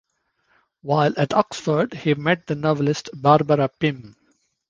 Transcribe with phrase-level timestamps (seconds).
[0.81, 4.15] While at Oxford he met the novelist Barbara Pym.